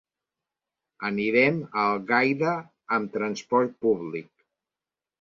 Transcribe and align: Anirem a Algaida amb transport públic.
Anirem 1.09 1.59
a 1.67 1.85
Algaida 1.91 2.57
amb 2.99 3.15
transport 3.21 3.81
públic. 3.89 4.31